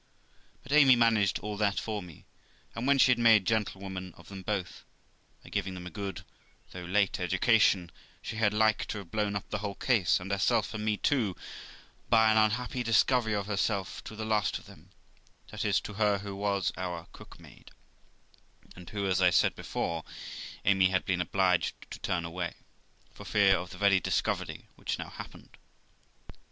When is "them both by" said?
4.29-5.51